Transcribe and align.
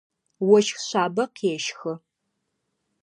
Ощх 0.53 0.77
шъабэ 0.87 1.23
къещхы. 1.35 1.93